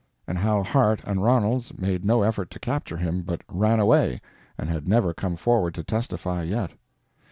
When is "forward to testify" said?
5.35-6.41